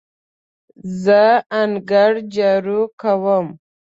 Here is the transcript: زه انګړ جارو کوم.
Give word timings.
زه 1.03 1.21
انګړ 1.61 2.11
جارو 2.33 2.79
کوم. 3.01 3.47